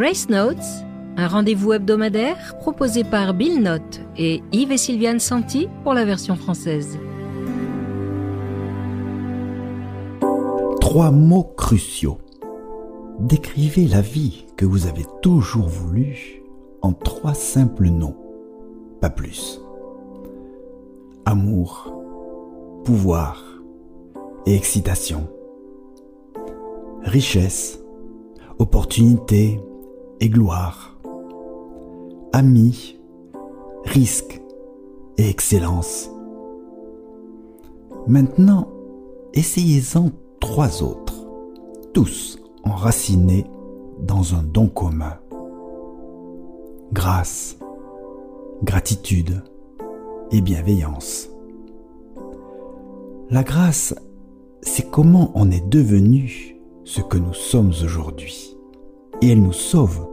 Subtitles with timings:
[0.00, 0.56] Grace Notes,
[1.18, 6.36] un rendez-vous hebdomadaire proposé par Bill Note et Yves et Sylviane Santi pour la version
[6.36, 6.98] française.
[10.80, 12.16] Trois mots cruciaux.
[13.18, 16.44] Décrivez la vie que vous avez toujours voulu
[16.80, 18.16] en trois simples noms,
[19.02, 19.60] pas plus.
[21.26, 21.92] Amour,
[22.86, 23.44] pouvoir
[24.46, 25.28] et excitation.
[27.02, 27.84] Richesse,
[28.58, 29.60] opportunité
[30.20, 30.98] et gloire.
[32.32, 32.98] Amis,
[33.84, 34.40] risque
[35.18, 36.10] et excellence.
[38.06, 38.68] Maintenant,
[39.34, 41.26] essayez-en trois autres,
[41.92, 43.46] tous enracinés
[44.00, 45.18] dans un don commun.
[46.92, 47.58] Grâce,
[48.62, 49.42] gratitude
[50.30, 51.28] et bienveillance.
[53.30, 53.94] La grâce,
[54.62, 58.56] c'est comment on est devenu ce que nous sommes aujourd'hui.
[59.22, 60.06] Et elle nous sauve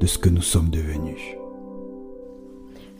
[0.00, 1.36] de ce que nous sommes devenus.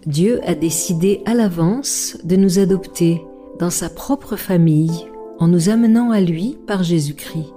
[0.06, 3.22] Dieu a décidé à l'avance de nous adopter
[3.58, 5.06] dans sa propre famille
[5.38, 7.52] en nous amenant à lui par Jésus-Christ.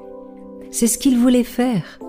[0.71, 1.99] C'est ce qu'il voulait faire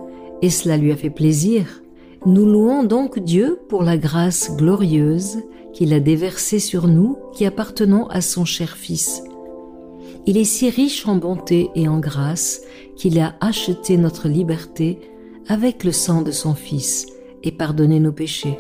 [0.40, 1.82] et cela lui a fait plaisir.
[2.26, 5.38] Nous louons donc Dieu pour la grâce glorieuse
[5.72, 9.22] qu'il a déversée sur nous qui appartenons à son cher Fils.
[10.26, 12.62] Il est si riche en bonté et en grâce
[12.96, 15.00] qu'il a acheté notre liberté
[15.48, 17.06] avec le sang de son Fils
[17.42, 18.58] et pardonné nos péchés.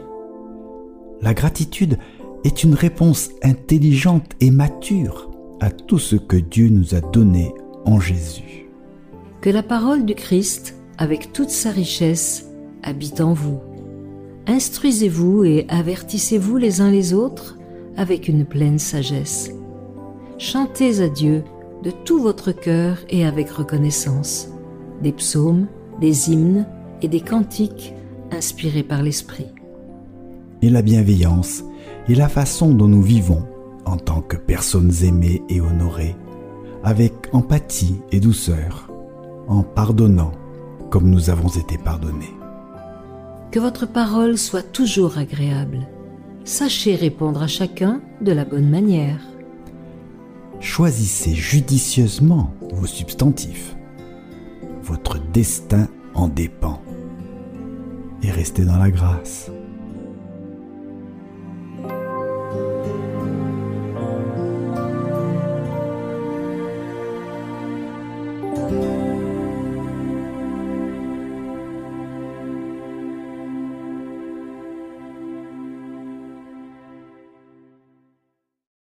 [1.20, 1.98] La gratitude
[2.44, 7.52] est une réponse intelligente et mature à tout ce que Dieu nous a donné
[7.84, 8.68] en Jésus.
[9.40, 12.48] Que la parole du Christ, avec toute sa richesse,
[12.82, 13.60] habite en vous.
[14.46, 17.58] Instruisez-vous et avertissez-vous les uns les autres
[17.96, 19.50] avec une pleine sagesse.
[20.38, 21.42] Chantez à Dieu
[21.82, 24.48] de tout votre cœur et avec reconnaissance,
[25.02, 25.66] des psaumes,
[26.00, 26.66] des hymnes
[27.02, 27.94] et des cantiques
[28.30, 29.46] inspirés par l'Esprit.
[30.62, 31.64] Et la bienveillance
[32.08, 33.44] est la façon dont nous vivons
[33.84, 36.16] en tant que personnes aimées et honorées,
[36.82, 38.90] avec empathie et douceur,
[39.46, 40.32] en pardonnant
[40.90, 42.34] comme nous avons été pardonnés.
[43.50, 45.86] Que votre parole soit toujours agréable.
[46.44, 49.20] Sachez répondre à chacun de la bonne manière
[50.60, 53.76] choisissez judicieusement vos substantifs.
[54.82, 56.82] Votre destin en dépend.
[58.22, 59.50] Et restez dans la grâce.